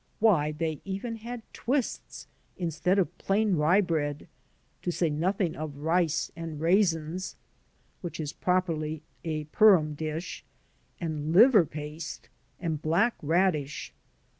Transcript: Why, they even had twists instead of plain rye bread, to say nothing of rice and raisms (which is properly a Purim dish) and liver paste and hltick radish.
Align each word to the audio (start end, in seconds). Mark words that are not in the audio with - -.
Why, 0.17 0.51
they 0.51 0.81
even 0.83 1.17
had 1.17 1.43
twists 1.53 2.25
instead 2.57 2.97
of 2.97 3.15
plain 3.19 3.55
rye 3.55 3.81
bread, 3.81 4.27
to 4.81 4.89
say 4.91 5.11
nothing 5.11 5.55
of 5.55 5.77
rice 5.77 6.31
and 6.35 6.59
raisms 6.59 7.35
(which 8.01 8.19
is 8.19 8.33
properly 8.33 9.03
a 9.23 9.43
Purim 9.43 9.93
dish) 9.93 10.43
and 10.99 11.33
liver 11.33 11.67
paste 11.67 12.29
and 12.59 12.81
hltick 12.81 13.13
radish. 13.21 13.93